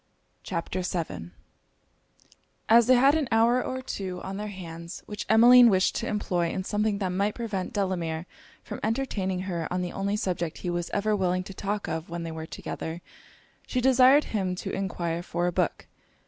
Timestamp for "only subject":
9.93-10.57